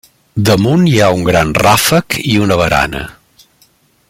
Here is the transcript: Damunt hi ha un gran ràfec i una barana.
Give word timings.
Damunt 0.47 0.87
hi 0.91 0.95
ha 1.03 1.09
un 1.17 1.27
gran 1.27 1.53
ràfec 1.65 2.19
i 2.33 2.35
una 2.47 2.61
barana. 2.63 3.07